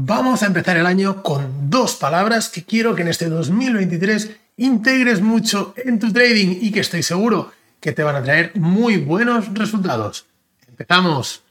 Vamos 0.00 0.44
a 0.44 0.46
empezar 0.46 0.76
el 0.76 0.86
año 0.86 1.24
con 1.24 1.70
dos 1.70 1.96
palabras 1.96 2.50
que 2.50 2.62
quiero 2.62 2.94
que 2.94 3.02
en 3.02 3.08
este 3.08 3.28
2023 3.28 4.30
integres 4.58 5.20
mucho 5.20 5.74
en 5.76 5.98
tu 5.98 6.12
trading 6.12 6.56
y 6.60 6.70
que 6.70 6.78
estoy 6.78 7.02
seguro 7.02 7.50
que 7.80 7.90
te 7.90 8.04
van 8.04 8.14
a 8.14 8.22
traer 8.22 8.52
muy 8.54 8.98
buenos 8.98 9.52
resultados. 9.52 10.26
Empezamos. 10.68 11.42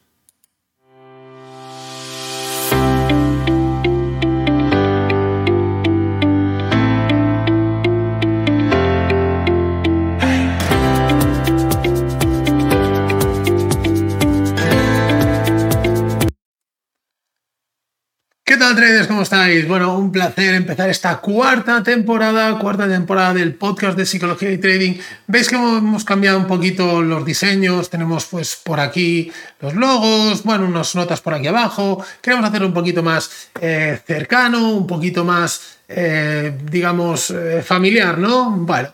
Traders? 18.78 19.08
¿Cómo 19.08 19.24
estáis? 19.24 19.68
Bueno, 19.68 19.98
un 19.98 20.12
placer 20.12 20.54
empezar 20.54 20.88
esta 20.88 21.18
cuarta 21.18 21.82
temporada, 21.82 22.60
cuarta 22.60 22.88
temporada 22.88 23.34
del 23.34 23.56
podcast 23.56 23.98
de 23.98 24.06
psicología 24.06 24.52
y 24.52 24.60
trading. 24.60 25.00
Veis 25.26 25.50
que 25.50 25.56
hemos 25.56 26.06
cambiado 26.06 26.38
un 26.38 26.46
poquito 26.46 27.02
los 27.02 27.26
diseños, 27.26 27.90
tenemos 27.90 28.26
pues 28.26 28.56
por 28.56 28.80
aquí 28.80 29.32
los 29.62 29.74
logos, 29.74 30.44
bueno, 30.44 30.68
unas 30.68 30.94
notas 30.94 31.22
por 31.22 31.34
aquí 31.34 31.48
abajo. 31.48 32.06
Queremos 32.22 32.46
hacerlo 32.46 32.68
un 32.68 32.76
poquito 32.76 33.02
más 33.02 33.50
eh, 33.60 34.00
cercano, 34.06 34.74
un 34.74 34.86
poquito 34.86 35.26
más, 35.26 35.80
eh, 35.88 36.56
digamos, 36.70 37.32
eh, 37.32 37.64
familiar, 37.66 38.20
¿no? 38.20 38.52
Bueno, 38.52 38.94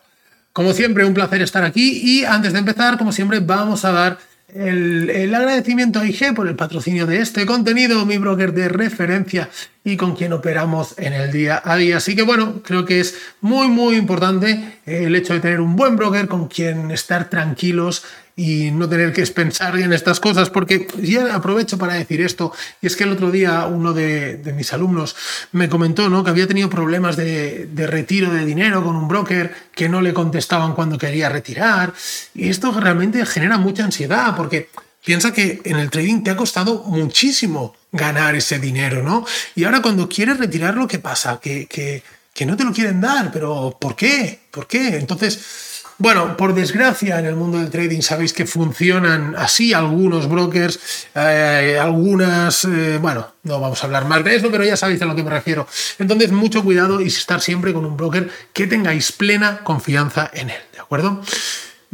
como 0.54 0.72
siempre, 0.72 1.04
un 1.04 1.14
placer 1.14 1.42
estar 1.42 1.66
aquí 1.66 2.00
y 2.06 2.24
antes 2.24 2.54
de 2.54 2.60
empezar, 2.60 2.98
como 2.98 3.12
siempre, 3.12 3.42
vamos 3.42 3.84
a 3.84 3.92
dar 3.92 4.18
el, 4.56 5.34
agradecimiento 5.34 6.00
a 6.00 6.06
IG 6.06 6.34
por 6.36 6.48
el 6.48 6.56
patrocinio 6.56 7.06
de 7.06 7.20
este 7.20 7.46
contenido, 7.46 8.06
mi 8.06 8.18
broker 8.18 8.54
de 8.54 8.70
referencia 8.70 9.50
y 9.84 9.98
con 9.98 10.16
quien 10.16 10.34
operamos 10.34 10.96
en 10.98 11.14
el 11.14 11.32
día 11.32 11.62
a 11.64 11.76
día. 11.76 11.98
Así 11.98 12.16
que 12.16 12.24
bueno, 12.24 12.62
creo 12.64 12.86
que 12.86 13.00
es 13.00 13.18
muy 13.42 13.68
muy 13.68 13.96
importante 13.96 14.80
el 14.86 15.16
hecho 15.16 15.34
de 15.34 15.40
tener 15.40 15.62
un 15.62 15.76
buen 15.76 15.96
broker 15.96 16.28
con 16.28 16.48
quien 16.48 16.92
estar 16.92 17.30
tranquilos 17.30 18.04
y 18.36 18.72
no 18.72 18.90
tener 18.90 19.14
que 19.14 19.26
pensar 19.28 19.78
en 19.78 19.94
estas 19.94 20.20
cosas, 20.20 20.50
porque 20.50 20.88
ya 21.00 21.36
aprovecho 21.36 21.78
para 21.78 21.94
decir 21.94 22.22
esto, 22.22 22.52
y 22.82 22.88
es 22.88 22.96
que 22.96 23.04
el 23.04 23.12
otro 23.12 23.30
día 23.30 23.66
uno 23.68 23.94
de, 23.94 24.42
mis 24.56 24.74
alumnos 24.74 25.16
me 25.52 25.70
comentó 25.70 26.10
¿no? 26.10 26.24
que 26.24 26.32
había 26.32 26.48
tenido 26.48 26.70
problemas 26.70 27.16
de, 27.16 27.70
retiro 27.88 28.32
de 28.32 28.46
dinero 28.46 28.84
con 28.84 28.96
un 28.96 29.08
broker, 29.08 29.54
que 29.76 29.88
no 29.88 30.02
le 30.02 30.14
contestaban 30.14 30.74
cuando 30.74 30.98
quería 30.98 31.30
retirar, 31.30 31.94
y 32.34 32.50
esto 32.50 32.72
realmente 32.80 33.24
genera 33.26 33.58
mucha 33.58 33.86
ansiedad, 33.86 34.36
porque 34.36 34.70
piensa 35.06 35.32
que 35.32 35.62
en 35.64 35.78
el 35.78 35.92
trading 35.92 36.24
te 36.24 36.32
ha 36.32 36.36
costado 36.36 36.84
muchísimo 36.86 37.76
ganar 37.92 38.36
ese 38.36 38.58
dinero, 38.58 39.04
¿no? 39.04 39.26
Y 39.54 39.66
ahora 39.66 39.82
cuando 39.82 40.10
quieres 40.10 40.38
retirarlo, 40.40 40.88
¿qué 40.88 40.98
pasa? 40.98 41.40
Que, 41.40 41.68
que, 41.68 42.02
que 42.34 42.46
no 42.48 42.58
te 42.58 42.64
lo 42.64 42.74
quieren 42.74 43.00
dar, 43.00 43.32
pero 43.32 43.78
¿por 43.80 43.96
qué? 43.96 44.40
¿Por 44.50 44.66
qué? 44.66 44.98
Entonces 44.98 45.73
bueno, 45.98 46.36
por 46.36 46.54
desgracia 46.54 47.20
en 47.20 47.26
el 47.26 47.36
mundo 47.36 47.60
del 47.60 47.70
trading 47.70 48.02
sabéis 48.02 48.34
que 48.34 48.46
funcionan 48.46 49.36
así 49.38 49.74
algunos 49.74 50.28
brokers, 50.28 51.08
eh, 51.16 51.78
algunas, 51.80 52.66
eh, 52.66 52.98
bueno, 53.02 53.28
no 53.44 53.60
vamos 53.60 53.82
a 53.84 53.86
hablar 53.86 54.06
más 54.06 54.24
de 54.24 54.36
eso, 54.36 54.50
pero 54.52 54.64
ya 54.64 54.76
sabéis 54.76 55.02
a 55.02 55.06
lo 55.06 55.16
que 55.16 55.24
me 55.24 55.30
refiero. 55.30 55.68
Entonces, 56.00 56.32
mucho 56.32 56.64
cuidado 56.64 57.00
y 57.02 57.08
estar 57.08 57.42
siempre 57.42 57.74
con 57.74 57.86
un 57.86 57.96
broker 57.96 58.30
que 58.54 58.68
tengáis 58.68 59.12
plena 59.12 59.60
confianza 59.64 60.30
en 60.34 60.50
él, 60.50 60.62
¿de 60.74 60.80
acuerdo? 60.80 61.22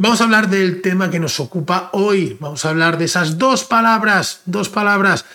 Vamos 0.02 0.20
a 0.22 0.24
hablar 0.24 0.48
del 0.48 0.80
tema 0.80 1.10
que 1.10 1.20
nos 1.20 1.38
ocupa 1.40 1.90
hoy. 1.92 2.38
Vamos 2.40 2.64
a 2.64 2.70
hablar 2.70 2.96
de 2.96 3.04
esas 3.04 3.36
dos 3.36 3.64
palabras, 3.64 4.40
dos 4.46 4.70
palabras. 4.70 5.26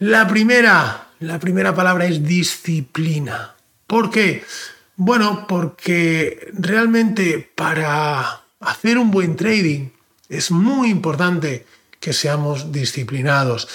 La 0.00 0.26
primera, 0.26 1.06
la 1.20 1.38
primera 1.38 1.76
palabra 1.76 2.06
es 2.06 2.24
disciplina. 2.24 3.54
¿Por 3.86 4.10
qué? 4.10 4.42
Bueno, 5.02 5.46
porque 5.48 6.50
realmente 6.52 7.50
para 7.54 8.42
hacer 8.60 8.98
un 8.98 9.10
buen 9.10 9.34
trading 9.34 9.88
es 10.28 10.50
muy 10.50 10.90
importante 10.90 11.64
que 11.98 12.12
seamos 12.12 12.70
disciplinados. 12.70 13.66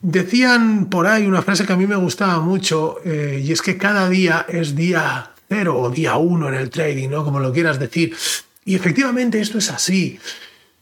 Decían 0.00 0.86
por 0.86 1.06
ahí 1.06 1.24
una 1.24 1.42
frase 1.42 1.64
que 1.64 1.72
a 1.72 1.76
mí 1.76 1.86
me 1.86 1.94
gustaba 1.94 2.40
mucho 2.40 2.96
eh, 3.04 3.40
y 3.44 3.52
es 3.52 3.62
que 3.62 3.78
cada 3.78 4.08
día 4.08 4.44
es 4.48 4.74
día 4.74 5.30
cero 5.48 5.78
o 5.78 5.88
día 5.88 6.16
uno 6.16 6.48
en 6.48 6.54
el 6.54 6.68
trading, 6.68 7.10
¿no? 7.10 7.24
Como 7.24 7.38
lo 7.38 7.52
quieras 7.52 7.78
decir. 7.78 8.16
Y 8.64 8.74
efectivamente 8.74 9.40
esto 9.40 9.58
es 9.58 9.70
así. 9.70 10.18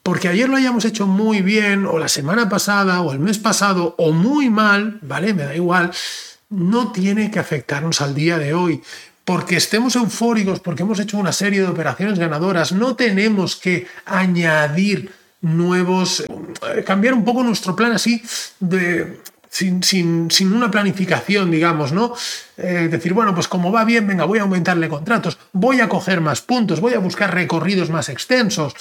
Porque 0.02 0.28
ayer 0.28 0.48
lo 0.48 0.56
hayamos 0.56 0.86
hecho 0.86 1.06
muy 1.06 1.42
bien, 1.42 1.84
o 1.84 1.98
la 1.98 2.08
semana 2.08 2.48
pasada, 2.48 3.02
o 3.02 3.12
el 3.12 3.18
mes 3.18 3.38
pasado, 3.38 3.94
o 3.98 4.12
muy 4.12 4.48
mal, 4.48 4.98
¿vale? 5.02 5.34
Me 5.34 5.42
da 5.42 5.54
igual. 5.54 5.90
No 6.48 6.90
tiene 6.90 7.30
que 7.30 7.38
afectarnos 7.38 8.00
al 8.00 8.14
día 8.14 8.38
de 8.38 8.54
hoy 8.54 8.80
porque 9.24 9.56
estemos 9.56 9.96
eufóricos, 9.96 10.60
porque 10.60 10.82
hemos 10.82 11.00
hecho 11.00 11.18
una 11.18 11.32
serie 11.32 11.60
de 11.60 11.68
operaciones 11.68 12.18
ganadoras, 12.18 12.72
no 12.72 12.94
tenemos 12.94 13.56
que 13.56 13.86
añadir 14.04 15.10
nuevos, 15.40 16.20
eh, 16.20 16.84
cambiar 16.84 17.14
un 17.14 17.24
poco 17.24 17.42
nuestro 17.42 17.74
plan 17.76 17.92
así 17.92 18.22
de, 18.60 19.20
sin, 19.48 19.82
sin, 19.82 20.52
una 20.52 20.70
planificación, 20.70 21.50
digamos, 21.50 21.92
¿no? 21.92 22.14
Eh, 22.56 22.88
decir, 22.90 23.12
bueno, 23.12 23.34
pues 23.34 23.46
como 23.46 23.70
va 23.70 23.84
bien, 23.84 24.06
venga, 24.06 24.24
voy 24.24 24.40
a 24.40 24.42
aumentarle 24.42 24.88
contratos, 24.88 25.38
voy 25.52 25.80
a 25.80 25.88
coger 25.88 26.20
más 26.20 26.40
puntos, 26.40 26.80
voy 26.80 26.94
a 26.94 26.98
buscar 26.98 27.32
recorridos 27.32 27.88
más 27.88 28.08
extensos, 28.08 28.74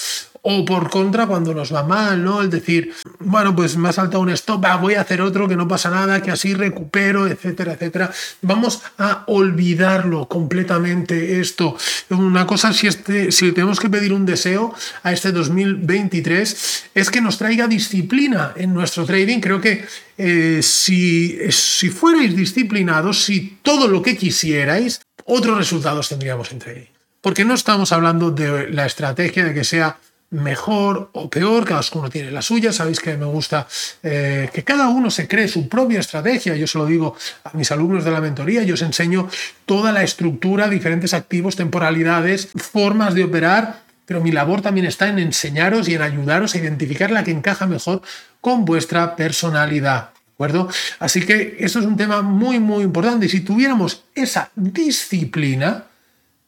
o 0.46 0.66
por 0.66 0.90
contra, 0.90 1.26
cuando 1.26 1.54
nos 1.54 1.74
va 1.74 1.84
mal, 1.84 2.22
¿no? 2.22 2.42
El 2.42 2.50
decir, 2.50 2.94
bueno, 3.20 3.56
pues 3.56 3.78
me 3.78 3.88
ha 3.88 3.94
saltado 3.94 4.20
un 4.20 4.30
stop, 4.32 4.66
voy 4.82 4.96
a 4.96 5.02
hacer 5.02 5.22
otro, 5.22 5.48
que 5.48 5.56
no 5.56 5.70
pasa 5.70 5.90
nada, 5.90 6.22
que 6.22 6.32
así 6.32 6.54
recupero, 6.54 7.28
etcétera, 7.28 7.74
etcétera. 7.74 8.12
Vamos 8.42 8.82
a 8.98 9.24
olvidarlo 9.28 10.28
completamente 10.28 11.40
esto. 11.40 11.78
Una 12.10 12.46
cosa, 12.46 12.74
si, 12.74 12.88
este, 12.88 13.32
si 13.32 13.54
tenemos 13.54 13.80
que 13.80 13.90
pedir 13.90 14.12
un 14.12 14.26
deseo 14.26 14.76
a 15.04 15.14
este 15.14 15.32
2023, 15.32 16.84
es 16.94 17.10
que 17.10 17.22
nos 17.22 17.38
traiga 17.38 17.68
disciplina 17.68 18.52
en 18.58 18.74
nuestro 18.74 19.06
trading. 19.06 19.40
Creo 19.40 19.62
que 19.62 19.86
eh, 20.18 20.60
si, 20.62 21.40
si 21.52 21.90
fuerais 21.90 22.36
disciplinados, 22.36 23.24
si 23.24 23.60
todo 23.62 23.88
lo 23.88 24.02
que 24.02 24.18
quisierais, 24.18 25.02
otros 25.24 25.58
resultados 25.58 26.10
tendríamos 26.10 26.52
en 26.52 26.60
trading. 26.60 26.88
Porque 27.22 27.46
no 27.46 27.54
estamos 27.54 27.94
hablando 27.94 28.32
de 28.32 28.70
la 28.72 28.86
estrategia 28.86 29.46
de 29.46 29.54
que 29.54 29.64
sea 29.64 29.98
mejor 30.34 31.10
o 31.14 31.30
peor, 31.30 31.64
cada 31.64 31.82
uno 31.94 32.10
tiene 32.10 32.32
la 32.32 32.42
suya, 32.42 32.74
sabéis 32.74 33.00
que 33.00 33.16
me 33.16 33.26
gusta 33.26 33.68
eh, 34.02 34.50
que 34.52 34.64
cada 34.64 34.90
uno 34.90 35.12
se 35.12 35.28
cree 35.28 35.48
su 35.48 35.70
propia 35.70 36.00
estrategia, 36.00 36.56
yo 36.56 36.68
se 36.68 36.78
lo 36.78 36.86
digo 36.86 37.16
a 37.44 37.56
mis 37.56 37.72
alumnos 37.72 38.04
de 38.04 38.12
la 38.12 38.20
mentoría, 38.20 38.64
yo 38.64 38.74
os 38.74 38.82
enseño 38.82 39.30
toda 39.66 39.92
la 39.92 40.04
estructura, 40.04 40.70
diferentes 40.70 41.14
activos, 41.14 41.56
temporalidades, 41.56 42.50
formas 42.56 43.14
de 43.14 43.24
operar, 43.24 43.84
pero 44.06 44.22
mi 44.22 44.32
labor 44.32 44.62
también 44.62 44.88
está 44.88 45.08
en 45.08 45.20
enseñaros 45.20 45.88
y 45.88 45.96
en 45.96 46.02
ayudaros 46.02 46.56
a 46.56 46.58
identificar 46.58 47.12
la 47.12 47.24
que 47.24 47.32
encaja 47.32 47.68
mejor 47.68 48.02
con 48.42 48.66
vuestra 48.66 49.16
personalidad. 49.16 50.10
¿De 50.14 50.34
acuerdo? 50.34 50.68
Así 51.00 51.26
que 51.26 51.58
esto 51.60 51.80
es 51.80 51.86
un 51.86 51.96
tema 51.96 52.22
muy, 52.24 52.60
muy 52.60 52.84
importante. 52.84 53.30
Si 53.30 53.42
tuviéramos 53.42 54.04
esa 54.16 54.50
disciplina, 54.56 55.86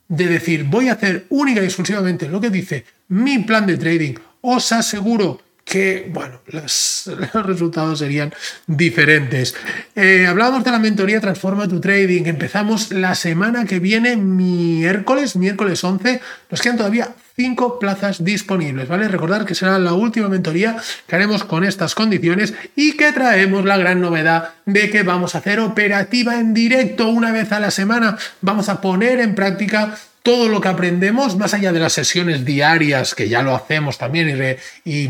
de 0.07 0.27
decir 0.27 0.65
voy 0.65 0.89
a 0.89 0.93
hacer 0.93 1.25
única 1.29 1.61
y 1.61 1.65
exclusivamente 1.65 2.27
lo 2.27 2.39
que 2.39 2.49
dice 2.49 2.85
mi 3.07 3.39
plan 3.39 3.65
de 3.65 3.77
trading, 3.77 4.15
os 4.41 4.71
aseguro 4.71 5.41
que, 5.65 6.09
bueno, 6.13 6.39
los, 6.47 7.09
resultados 7.33 7.99
serían 7.99 8.31
diferentes. 8.67 9.55
Eh, 9.95 10.27
hablábamos 10.27 10.63
de 10.63 10.71
la 10.71 10.79
mentoría 10.79 11.19
Transforma 11.19 11.67
tu 11.67 11.81
Trading. 11.81 12.27
Empezamos 12.27 12.91
la 12.91 13.15
semana 13.15 13.65
que 13.65 13.79
viene, 13.79 14.15
miércoles, 14.15 15.35
miércoles 15.35 15.83
11. 15.83 16.21
Nos 16.51 16.61
quedan 16.61 16.77
todavía 16.77 17.15
cinco 17.35 17.79
plazas 17.79 18.23
disponibles, 18.23 18.87
¿vale? 18.87 19.07
Recordar 19.07 19.43
que 19.43 19.55
será 19.55 19.79
la 19.79 19.93
última 19.93 20.29
mentoría 20.29 20.77
que 21.07 21.15
haremos 21.15 21.43
con 21.43 21.63
estas 21.63 21.95
condiciones 21.95 22.53
y 22.75 22.93
que 22.93 23.11
traemos 23.11 23.65
la 23.65 23.77
gran 23.77 23.99
novedad 23.99 24.51
de 24.65 24.91
que 24.91 25.01
vamos 25.01 25.33
a 25.33 25.39
hacer 25.39 25.59
operativa 25.59 26.39
en 26.39 26.53
directo 26.53 27.09
una 27.09 27.31
vez 27.31 27.51
a 27.51 27.59
la 27.59 27.71
semana. 27.71 28.17
Vamos 28.41 28.69
a 28.69 28.81
poner 28.81 29.19
en 29.19 29.33
práctica 29.33 29.97
todo 30.25 30.49
lo 30.49 30.59
que 30.59 30.69
aprendemos, 30.69 31.37
más 31.37 31.53
allá 31.53 31.71
de 31.71 31.79
las 31.79 31.93
sesiones 31.93 32.43
diarias, 32.43 33.13
que 33.13 33.29
ya 33.29 33.43
lo 33.43 33.55
hacemos 33.55 33.99
también 33.99 34.57
y, 34.83 35.09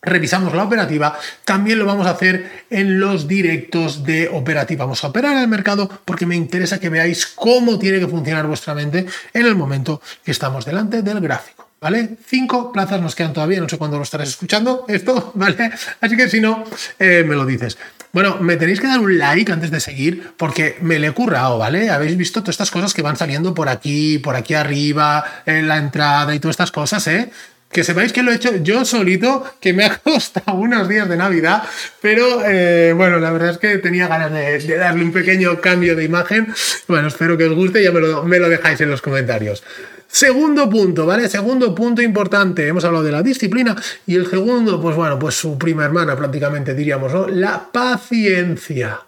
revisamos 0.00 0.54
la 0.54 0.62
operativa, 0.62 1.18
también 1.44 1.80
lo 1.80 1.84
vamos 1.84 2.06
a 2.06 2.10
hacer 2.10 2.64
en 2.70 3.00
los 3.00 3.26
directos 3.26 4.04
de 4.04 4.28
operativa. 4.28 4.84
Vamos 4.84 5.02
a 5.02 5.08
operar 5.08 5.36
el 5.36 5.48
mercado 5.48 5.90
porque 6.04 6.24
me 6.24 6.36
interesa 6.36 6.78
que 6.78 6.88
veáis 6.88 7.26
cómo 7.26 7.80
tiene 7.80 7.98
que 7.98 8.06
funcionar 8.06 8.46
vuestra 8.46 8.74
mente 8.74 9.06
en 9.34 9.44
el 9.44 9.56
momento 9.56 10.00
que 10.24 10.30
estamos 10.30 10.64
delante 10.64 11.02
del 11.02 11.18
gráfico. 11.18 11.67
¿Vale? 11.80 12.16
Cinco 12.26 12.72
plazas 12.72 13.00
nos 13.00 13.14
quedan 13.14 13.32
todavía, 13.32 13.60
no 13.60 13.68
sé 13.68 13.78
cuándo 13.78 13.98
lo 13.98 14.02
estarás 14.02 14.28
escuchando 14.28 14.84
esto, 14.88 15.30
¿vale? 15.34 15.70
Así 16.00 16.16
que 16.16 16.28
si 16.28 16.40
no, 16.40 16.64
eh, 16.98 17.24
me 17.26 17.36
lo 17.36 17.46
dices. 17.46 17.78
Bueno, 18.12 18.38
me 18.40 18.56
tenéis 18.56 18.80
que 18.80 18.86
dar 18.86 18.98
un 18.98 19.16
like 19.18 19.52
antes 19.52 19.70
de 19.70 19.80
seguir 19.80 20.32
porque 20.36 20.76
me 20.80 20.98
le 20.98 21.08
he 21.08 21.12
currado, 21.12 21.58
¿vale? 21.58 21.90
Habéis 21.90 22.16
visto 22.16 22.40
todas 22.40 22.54
estas 22.54 22.70
cosas 22.70 22.94
que 22.94 23.02
van 23.02 23.16
saliendo 23.16 23.54
por 23.54 23.68
aquí, 23.68 24.18
por 24.18 24.34
aquí 24.34 24.54
arriba, 24.54 25.42
en 25.46 25.68
la 25.68 25.76
entrada 25.76 26.34
y 26.34 26.40
todas 26.40 26.54
estas 26.54 26.72
cosas, 26.72 27.06
¿eh? 27.06 27.30
Que 27.70 27.84
sepáis 27.84 28.14
que 28.14 28.22
lo 28.22 28.32
he 28.32 28.36
hecho 28.36 28.56
yo 28.56 28.84
solito, 28.86 29.44
que 29.60 29.74
me 29.74 29.84
ha 29.84 29.98
costado 30.02 30.56
unos 30.56 30.88
días 30.88 31.08
de 31.08 31.16
Navidad, 31.16 31.62
pero 32.00 32.42
eh, 32.44 32.94
bueno, 32.94 33.18
la 33.18 33.30
verdad 33.30 33.50
es 33.50 33.58
que 33.58 33.76
tenía 33.76 34.08
ganas 34.08 34.32
de, 34.32 34.76
darle 34.78 35.04
un 35.04 35.12
pequeño 35.12 35.60
cambio 35.60 35.94
de 35.94 36.02
imagen. 36.02 36.52
Bueno, 36.88 37.08
espero 37.08 37.36
que 37.36 37.44
os 37.44 37.54
guste 37.54 37.84
ya 37.84 37.92
me 37.92 38.00
lo, 38.00 38.24
me 38.24 38.38
lo 38.38 38.48
dejáis 38.48 38.80
en 38.80 38.90
los 38.90 39.02
comentarios. 39.02 39.62
Segundo 40.10 40.68
punto, 40.70 41.04
¿vale? 41.04 41.28
Segundo 41.28 41.74
punto 41.74 42.00
importante. 42.00 42.66
Hemos 42.66 42.84
hablado 42.84 43.04
de 43.04 43.12
la 43.12 43.22
disciplina 43.22 43.76
y 44.06 44.16
el 44.16 44.26
segundo, 44.26 44.80
pues 44.80 44.96
bueno, 44.96 45.18
pues 45.18 45.34
su 45.34 45.58
prima 45.58 45.84
hermana 45.84 46.16
prácticamente 46.16 46.74
diríamos, 46.74 47.12
¿no? 47.12 47.28
La 47.28 47.70
paciencia. 47.70 49.00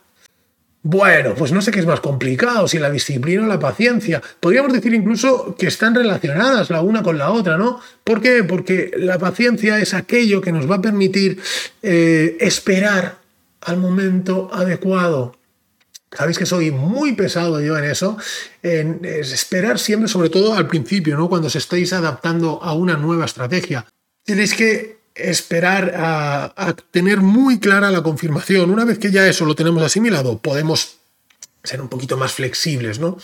Bueno, 0.83 1.35
pues 1.37 1.53
no 1.53 1.61
sé 1.61 1.73
qué 1.73 1.81
es 1.81 1.87
más 1.87 2.01
complicado, 2.01 2.67
si 2.67 2.79
la 2.79 2.91
disciplina 2.91 3.45
o 3.45 3.47
la 3.47 3.59
paciencia. 3.59 4.23
Podríamos 4.41 4.73
decir 4.73 4.95
incluso 4.95 5.55
que 5.59 5.67
están 5.67 5.95
relacionadas 5.95 6.71
la 6.71 6.81
una 6.81 7.03
con 7.03 7.19
la 7.19 7.31
otra, 7.31 7.59
¿no? 7.59 7.81
¿Por 8.05 8.21
qué? 8.21 8.45
Porque 8.45 8.91
la 8.97 9.19
paciencia 9.19 9.79
es 9.79 9.93
aquello 9.93 10.41
que 10.41 10.53
nos 10.53 10.71
va 10.71 10.77
a 10.77 10.83
permitir 10.83 11.39
eh, 11.83 12.37
esperar 12.41 13.17
al 13.63 13.77
momento 13.79 14.51
adecuado. 14.53 15.37
Sabéis 16.13 16.39
que 16.39 16.47
soy 16.47 16.73
muy 16.73 17.13
pesado 17.13 17.61
yo 17.61 17.79
en 17.79 17.85
eso, 17.85 18.17
en 18.63 19.05
esperar 19.05 19.79
siempre, 19.79 20.09
sobre 20.09 20.29
todo 20.29 20.55
al 20.55 20.67
principio, 20.67 21.17
¿no? 21.17 21.29
Cuando 21.29 21.47
os 21.47 21.57
estáis 21.57 21.93
adaptando 21.93 22.61
a 22.63 22.73
una 22.73 22.97
nueva 22.97 23.27
estrategia. 23.27 23.87
Tenéis 24.25 24.55
que 24.55 24.99
esperar 25.15 25.93
a, 25.97 26.75
tener 26.91 27.19
muy 27.19 27.61
clara 27.61 27.91
la 27.91 28.03
confirmación. 28.03 28.71
Una 28.71 28.85
vez 28.85 28.99
que 28.99 29.11
ya 29.11 29.27
eso 29.27 29.45
lo 29.45 29.55
tenemos 29.55 29.83
asimilado, 29.83 30.39
podemos 30.39 30.99
ser 31.63 31.81
un 31.81 31.89
poquito 31.89 32.17
más 32.17 32.33
flexibles, 32.33 32.99
¿no? 32.99 33.17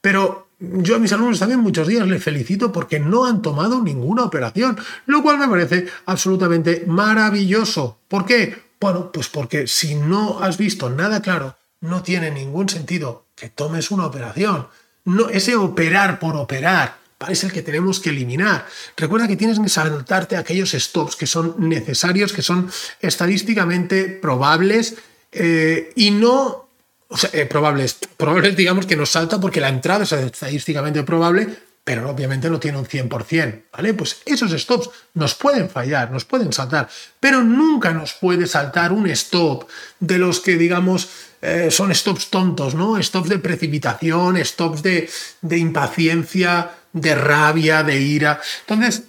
Pero 0.00 0.48
yo 0.58 0.96
a 0.96 0.98
mis 0.98 1.12
alumnos 1.12 1.38
también 1.38 1.60
muchos 1.60 1.86
días 1.86 2.06
les 2.08 2.22
felicito 2.22 2.72
porque 2.72 2.98
no 2.98 3.26
han 3.26 3.42
tomado 3.42 3.82
ninguna 3.82 4.24
operación, 4.24 4.76
lo 5.06 5.22
cual 5.22 5.38
me 5.38 5.48
parece 5.48 5.86
absolutamente 6.06 6.84
maravilloso. 6.86 7.98
¿Por 8.08 8.24
qué? 8.24 8.66
Bueno, 8.80 9.12
pues 9.12 9.28
porque 9.28 9.66
si 9.66 9.94
no 9.94 10.40
has 10.40 10.58
visto 10.58 10.90
nada 10.90 11.20
claro, 11.20 11.56
no 11.86 12.02
tiene 12.02 12.30
ningún 12.30 12.68
sentido 12.68 13.26
que 13.34 13.48
tomes 13.48 13.90
una 13.90 14.06
operación. 14.06 14.68
No, 15.04 15.28
ese 15.28 15.56
operar 15.56 16.18
por 16.18 16.36
operar, 16.36 16.96
es 17.28 17.44
el 17.44 17.52
que 17.52 17.62
tenemos 17.62 18.00
que 18.00 18.10
eliminar. 18.10 18.66
Recuerda 18.96 19.28
que 19.28 19.36
tienes 19.36 19.58
que 19.58 19.68
saltarte 19.68 20.36
aquellos 20.36 20.72
stops 20.72 21.16
que 21.16 21.26
son 21.26 21.54
necesarios, 21.58 22.32
que 22.32 22.42
son 22.42 22.70
estadísticamente 23.00 24.08
probables 24.08 24.96
eh, 25.32 25.92
y 25.96 26.10
no 26.10 26.66
o 27.08 27.16
sea, 27.16 27.30
eh, 27.32 27.46
probables. 27.46 27.98
Probables, 28.16 28.56
digamos, 28.56 28.86
que 28.86 28.96
nos 28.96 29.10
salta 29.10 29.40
porque 29.40 29.60
la 29.60 29.68
entrada 29.68 30.04
es 30.04 30.12
estadísticamente 30.12 31.02
probable, 31.02 31.48
pero 31.84 32.10
obviamente 32.10 32.50
no 32.50 32.58
tiene 32.58 32.78
un 32.78 32.86
100%, 32.86 33.62
¿vale? 33.72 33.94
Pues 33.94 34.22
esos 34.24 34.50
stops 34.50 34.90
nos 35.14 35.34
pueden 35.34 35.70
fallar, 35.70 36.10
nos 36.10 36.24
pueden 36.24 36.52
saltar, 36.52 36.88
pero 37.20 37.42
nunca 37.42 37.92
nos 37.92 38.14
puede 38.14 38.46
saltar 38.46 38.92
un 38.92 39.06
stop 39.10 39.68
de 40.00 40.18
los 40.18 40.40
que, 40.40 40.56
digamos, 40.56 41.08
eh, 41.46 41.70
son 41.70 41.94
stops 41.94 42.28
tontos, 42.28 42.74
¿no? 42.74 43.00
Stops 43.00 43.28
de 43.28 43.38
precipitación, 43.38 44.36
stops 44.44 44.82
de, 44.82 45.08
de 45.42 45.58
impaciencia, 45.58 46.72
de 46.92 47.14
rabia, 47.14 47.84
de 47.84 48.00
ira. 48.00 48.40
Entonces, 48.66 49.04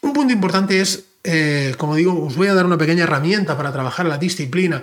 un 0.00 0.14
punto 0.14 0.32
importante 0.32 0.80
es, 0.80 1.04
eh, 1.22 1.74
como 1.76 1.96
digo, 1.96 2.24
os 2.24 2.36
voy 2.36 2.48
a 2.48 2.54
dar 2.54 2.64
una 2.64 2.78
pequeña 2.78 3.04
herramienta 3.04 3.56
para 3.56 3.72
trabajar 3.72 4.06
la 4.06 4.16
disciplina. 4.16 4.82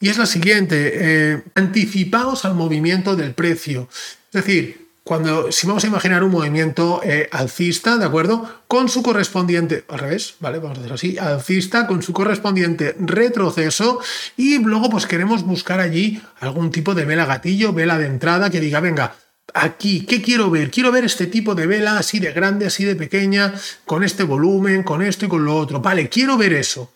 Y 0.00 0.08
es 0.08 0.16
la 0.16 0.26
siguiente, 0.26 0.92
eh, 0.94 1.42
anticipaos 1.54 2.44
al 2.44 2.54
movimiento 2.54 3.14
del 3.14 3.34
precio. 3.34 3.88
Es 4.32 4.44
decir, 4.44 4.87
cuando, 5.08 5.50
si 5.50 5.66
vamos 5.66 5.82
a 5.84 5.86
imaginar 5.86 6.22
un 6.22 6.30
movimiento 6.30 7.00
eh, 7.02 7.30
alcista, 7.32 7.96
¿de 7.96 8.04
acuerdo? 8.04 8.46
Con 8.66 8.90
su 8.90 9.02
correspondiente, 9.02 9.86
al 9.88 10.00
revés, 10.00 10.34
¿vale? 10.38 10.58
Vamos 10.58 10.76
a 10.76 10.80
hacerlo 10.80 10.96
así, 10.96 11.16
alcista 11.16 11.86
con 11.86 12.02
su 12.02 12.12
correspondiente 12.12 12.94
retroceso 12.98 14.00
y 14.36 14.58
luego 14.58 14.90
pues 14.90 15.06
queremos 15.06 15.44
buscar 15.44 15.80
allí 15.80 16.20
algún 16.40 16.70
tipo 16.70 16.94
de 16.94 17.06
vela 17.06 17.24
gatillo, 17.24 17.72
vela 17.72 17.96
de 17.96 18.04
entrada 18.04 18.50
que 18.50 18.60
diga, 18.60 18.80
venga, 18.80 19.16
aquí, 19.54 20.04
¿qué 20.04 20.20
quiero 20.20 20.50
ver? 20.50 20.70
Quiero 20.70 20.92
ver 20.92 21.06
este 21.06 21.26
tipo 21.26 21.54
de 21.54 21.66
vela 21.66 21.96
así 21.96 22.18
de 22.18 22.32
grande, 22.32 22.66
así 22.66 22.84
de 22.84 22.94
pequeña, 22.94 23.54
con 23.86 24.04
este 24.04 24.24
volumen, 24.24 24.82
con 24.82 25.00
esto 25.00 25.24
y 25.24 25.28
con 25.28 25.42
lo 25.42 25.56
otro. 25.56 25.80
Vale, 25.80 26.10
quiero 26.10 26.36
ver 26.36 26.52
eso. 26.52 26.92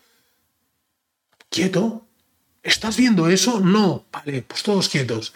Quieto. 1.49 2.05
¿Estás 2.62 2.99
viendo 2.99 3.26
eso? 3.29 3.58
No. 3.61 4.05
Vale, 4.12 4.43
pues 4.43 4.62
todos 4.62 4.91
quietos. 4.91 5.32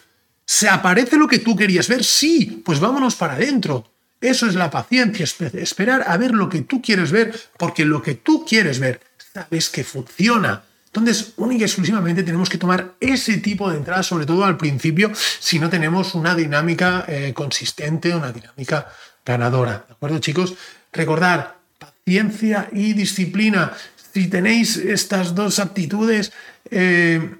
¿Se 0.46 0.68
aparece 0.68 1.16
lo 1.16 1.26
que 1.26 1.40
tú 1.40 1.56
querías 1.56 1.88
ver? 1.88 2.04
Sí, 2.04 2.62
pues 2.64 2.78
vámonos 2.78 3.16
para 3.16 3.34
adentro. 3.34 3.90
Eso 4.20 4.46
es 4.46 4.54
la 4.54 4.70
paciencia, 4.70 5.26
esperar 5.54 6.04
a 6.06 6.16
ver 6.16 6.30
lo 6.30 6.48
que 6.48 6.62
tú 6.62 6.80
quieres 6.80 7.10
ver, 7.10 7.38
porque 7.58 7.84
lo 7.84 8.00
que 8.00 8.14
tú 8.14 8.46
quieres 8.46 8.78
ver, 8.78 9.00
sabes 9.34 9.68
que 9.68 9.84
funciona. 9.84 10.62
Entonces, 10.86 11.34
única 11.36 11.62
y 11.62 11.64
exclusivamente 11.64 12.22
tenemos 12.22 12.48
que 12.48 12.56
tomar 12.56 12.94
ese 13.00 13.36
tipo 13.38 13.70
de 13.70 13.76
entrada, 13.76 14.02
sobre 14.02 14.24
todo 14.24 14.44
al 14.44 14.56
principio, 14.56 15.12
si 15.14 15.58
no 15.58 15.68
tenemos 15.68 16.14
una 16.14 16.34
dinámica 16.34 17.04
eh, 17.06 17.34
consistente, 17.34 18.14
una 18.14 18.32
dinámica 18.32 18.90
ganadora. 19.24 19.84
¿De 19.86 19.92
acuerdo, 19.92 20.18
chicos? 20.20 20.54
Recordar, 20.92 21.58
paciencia 21.78 22.70
y 22.72 22.94
disciplina. 22.94 23.74
Si 24.14 24.28
tenéis 24.28 24.78
estas 24.78 25.34
dos 25.34 25.58
aptitudes, 25.58 26.32
eh, 26.70 27.34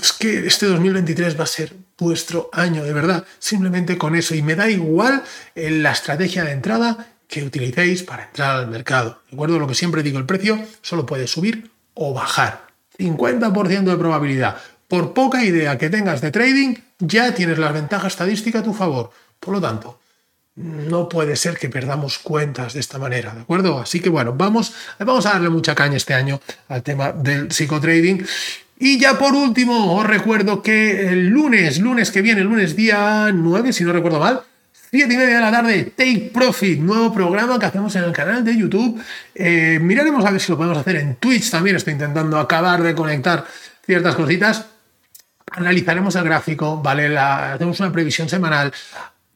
es 0.00 0.12
que 0.14 0.46
este 0.46 0.64
2023 0.66 1.38
va 1.38 1.44
a 1.44 1.46
ser 1.46 1.74
vuestro 1.98 2.50
año, 2.52 2.84
de 2.84 2.92
verdad, 2.92 3.24
simplemente 3.38 3.98
con 3.98 4.14
eso. 4.14 4.34
Y 4.34 4.42
me 4.42 4.54
da 4.54 4.68
igual 4.70 5.22
eh, 5.54 5.70
la 5.70 5.92
estrategia 5.92 6.44
de 6.44 6.52
entrada 6.52 7.14
que 7.28 7.42
utilicéis 7.42 8.02
para 8.02 8.24
entrar 8.24 8.56
al 8.56 8.68
mercado. 8.68 9.22
¿De 9.30 9.36
acuerdo? 9.36 9.58
Lo 9.58 9.66
que 9.66 9.74
siempre 9.74 10.02
digo, 10.02 10.18
el 10.18 10.26
precio 10.26 10.58
solo 10.82 11.06
puede 11.06 11.26
subir 11.26 11.70
o 11.94 12.12
bajar. 12.12 12.66
50% 12.98 13.84
de 13.84 13.96
probabilidad. 13.96 14.56
Por 14.88 15.14
poca 15.14 15.42
idea 15.42 15.78
que 15.78 15.88
tengas 15.88 16.20
de 16.20 16.30
trading, 16.30 16.74
ya 16.98 17.34
tienes 17.34 17.58
la 17.58 17.72
ventaja 17.72 18.06
estadística 18.06 18.58
a 18.58 18.62
tu 18.62 18.74
favor. 18.74 19.10
Por 19.40 19.54
lo 19.54 19.60
tanto, 19.60 19.98
no 20.54 21.08
puede 21.08 21.36
ser 21.36 21.56
que 21.56 21.70
perdamos 21.70 22.18
cuentas 22.18 22.74
de 22.74 22.80
esta 22.80 22.98
manera, 22.98 23.34
¿de 23.34 23.40
acuerdo? 23.40 23.78
Así 23.78 24.00
que 24.00 24.10
bueno, 24.10 24.34
vamos, 24.34 24.74
vamos 24.98 25.24
a 25.24 25.32
darle 25.32 25.48
mucha 25.48 25.74
caña 25.74 25.96
este 25.96 26.12
año 26.12 26.40
al 26.68 26.82
tema 26.82 27.12
del 27.12 27.50
psicotrading. 27.50 28.26
Y 28.84 28.98
ya 28.98 29.16
por 29.16 29.32
último, 29.36 29.94
os 29.94 30.04
recuerdo 30.04 30.60
que 30.60 31.06
el 31.06 31.28
lunes, 31.28 31.78
lunes 31.78 32.10
que 32.10 32.20
viene, 32.20 32.40
el 32.40 32.48
lunes 32.48 32.74
día 32.74 33.30
9, 33.32 33.72
si 33.72 33.84
no 33.84 33.92
recuerdo 33.92 34.18
mal, 34.18 34.40
7 34.90 35.14
y 35.14 35.16
media 35.16 35.36
de 35.36 35.40
la 35.40 35.52
tarde, 35.52 35.92
Take 35.96 36.32
Profit, 36.34 36.80
nuevo 36.80 37.14
programa 37.14 37.60
que 37.60 37.66
hacemos 37.66 37.94
en 37.94 38.02
el 38.02 38.10
canal 38.10 38.44
de 38.44 38.58
YouTube. 38.58 39.00
Eh, 39.36 39.78
miraremos 39.80 40.24
a 40.24 40.32
ver 40.32 40.40
si 40.40 40.50
lo 40.50 40.58
podemos 40.58 40.76
hacer 40.78 40.96
en 40.96 41.14
Twitch 41.14 41.48
también. 41.48 41.76
Estoy 41.76 41.92
intentando 41.92 42.36
acabar 42.40 42.82
de 42.82 42.92
conectar 42.92 43.46
ciertas 43.86 44.16
cositas. 44.16 44.66
Analizaremos 45.52 46.16
el 46.16 46.24
gráfico, 46.24 46.82
¿vale? 46.82 47.08
La, 47.08 47.52
hacemos 47.52 47.78
una 47.78 47.92
previsión 47.92 48.28
semanal. 48.28 48.72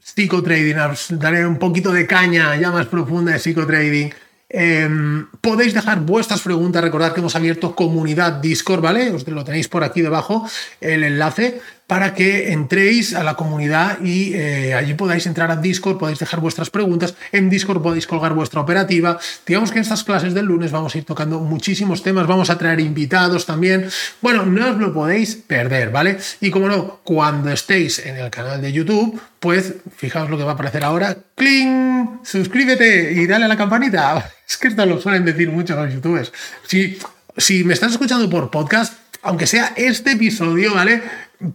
Psicotrading, 0.01 0.77
daré 1.21 1.47
un 1.47 1.61
poquito 1.61 1.93
de 1.93 2.05
caña 2.05 2.57
ya 2.57 2.73
más 2.73 2.87
profunda 2.87 3.31
de 3.31 3.39
psicotrading. 3.39 4.13
Em, 4.49 5.27
podéis 5.41 5.75
dejar 5.75 6.01
vuestras 6.01 6.41
preguntas. 6.41 6.83
Recordad 6.83 7.13
que 7.13 7.21
hemos 7.21 7.35
abierto 7.35 7.75
comunidad 7.75 8.35
Discord, 8.35 8.81
¿vale? 8.81 9.11
Os 9.11 9.27
lo 9.27 9.45
tenéis 9.45 9.69
por 9.69 9.83
aquí 9.83 10.03
debajo 10.03 10.49
el 10.81 11.03
enlace 11.03 11.61
para 11.87 12.15
que 12.15 12.53
entréis 12.53 13.15
a 13.15 13.23
la 13.23 13.35
comunidad 13.35 14.01
y 14.03 14.35
eh, 14.35 14.75
allí 14.75 14.95
podáis 14.95 15.27
entrar 15.27 15.51
a 15.51 15.57
Discord, 15.57 15.99
podéis 15.99 16.19
dejar 16.19 16.41
vuestras 16.41 16.71
preguntas, 16.71 17.15
en 17.31 17.49
Discord 17.49 17.83
podéis 17.83 18.07
colgar 18.07 18.35
vuestra 18.35 18.61
operativa. 18.61 19.19
Digamos 19.47 19.71
que 19.71 19.79
en 19.79 19.83
estas 19.83 20.03
clases 20.03 20.35
del 20.35 20.47
lunes 20.47 20.73
vamos 20.73 20.95
a 20.95 20.99
ir 20.99 21.05
tocando 21.05 21.39
muchísimos 21.39 22.03
temas, 22.03 22.27
vamos 22.27 22.51
a 22.51 22.59
traer 22.59 22.81
invitados 22.81 23.47
también. 23.47 23.89
Bueno, 24.21 24.45
no 24.45 24.71
os 24.71 24.79
lo 24.79 24.93
podéis 24.93 25.37
perder, 25.37 25.91
¿vale? 25.91 26.19
Y 26.41 26.51
como 26.51 26.69
no, 26.69 27.01
cuando 27.05 27.51
estéis 27.51 28.01
en 28.01 28.17
el 28.17 28.31
canal 28.31 28.61
de 28.61 28.73
YouTube, 28.73 29.21
pues 29.39 29.75
fijaos 29.97 30.29
lo 30.29 30.37
que 30.37 30.45
va 30.45 30.53
a 30.53 30.55
aparecer 30.55 30.85
ahora, 30.85 31.17
¡cling! 31.37 32.21
Suscríbete 32.25 33.13
y 33.13 33.27
dale 33.27 33.45
a 33.45 33.49
la 33.49 33.57
campanita. 33.57 34.33
Es 34.49 34.57
que 34.57 34.69
esto 34.69 34.87
lo 34.87 35.01
suelen 35.01 35.25
decir 35.25 35.51
muchos 35.51 35.77
los 35.77 35.93
youtubers. 35.93 36.33
Si, 36.69 36.97
si 37.37 37.65
me 37.65 37.75
estás 37.75 37.91
escuchando 37.91 38.31
por 38.31 38.49
podcast, 38.49 38.95
aunque 39.23 39.47
sea 39.47 39.73
este 39.77 40.13
episodio, 40.13 40.75
¿vale? 40.75 41.03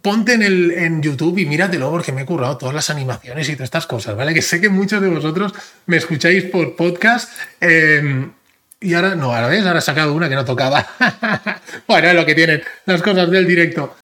Ponte 0.02 0.34
en, 0.34 0.44
el, 0.44 0.72
en 0.72 1.02
YouTube 1.02 1.38
y 1.40 1.46
míratelo 1.46 1.90
porque 1.90 2.12
me 2.12 2.22
he 2.22 2.26
currado 2.26 2.58
todas 2.58 2.76
las 2.76 2.90
animaciones 2.90 3.50
y 3.50 3.54
todas 3.54 3.68
estas 3.68 3.88
cosas, 3.88 4.16
¿vale? 4.16 4.34
Que 4.34 4.42
sé 4.42 4.62
que 4.62 4.70
muchos 4.70 5.02
de 5.02 5.10
vosotros 5.10 5.54
me 5.86 5.98
escucháis 5.98 6.44
por 6.46 6.76
podcast. 6.76 7.32
Em, 7.60 8.32
y 8.80 8.94
ahora, 8.94 9.16
no, 9.16 9.34
ahora 9.34 9.48
ves, 9.48 9.66
ahora 9.66 9.80
he 9.80 9.82
sacado 9.82 10.14
una 10.14 10.30
que 10.30 10.36
no 10.36 10.46
tocaba. 10.46 10.88
bueno, 11.88 12.08
es 12.10 12.16
lo 12.16 12.26
que 12.26 12.36
tienen 12.36 12.64
las 12.86 13.02
cosas 13.02 13.30
del 13.30 13.48
directo. 13.48 13.96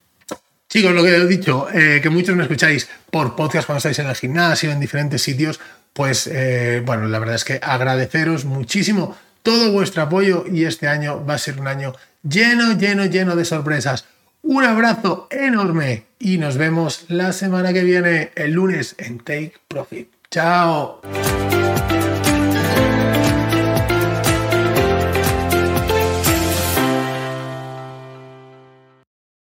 Chicos, 0.68 0.92
lo 0.92 1.02
que 1.02 1.16
he 1.16 1.26
dicho, 1.26 1.66
eh, 1.72 2.00
que 2.02 2.10
muchos 2.10 2.36
me 2.36 2.42
escucháis 2.42 2.88
por 3.10 3.34
podcast 3.34 3.66
cuando 3.66 3.78
estáis 3.78 3.98
en 4.00 4.06
el 4.06 4.14
gimnasio, 4.14 4.70
en 4.70 4.78
diferentes 4.78 5.22
sitios, 5.22 5.58
pues 5.94 6.26
eh, 6.26 6.82
bueno, 6.84 7.08
la 7.08 7.18
verdad 7.18 7.36
es 7.36 7.44
que 7.44 7.58
agradeceros 7.62 8.44
muchísimo 8.44 9.16
todo 9.42 9.72
vuestro 9.72 10.02
apoyo 10.02 10.44
y 10.46 10.64
este 10.64 10.86
año 10.86 11.24
va 11.24 11.34
a 11.34 11.38
ser 11.38 11.58
un 11.58 11.68
año 11.68 11.94
lleno, 12.28 12.76
lleno, 12.78 13.06
lleno 13.06 13.36
de 13.36 13.44
sorpresas. 13.44 14.06
Un 14.42 14.64
abrazo 14.64 15.28
enorme 15.30 16.04
y 16.18 16.38
nos 16.38 16.56
vemos 16.56 17.04
la 17.08 17.32
semana 17.32 17.72
que 17.72 17.84
viene, 17.84 18.30
el 18.34 18.52
lunes, 18.52 18.94
en 18.98 19.18
Take 19.18 19.54
Profit. 19.68 20.08
Chao. 20.30 21.00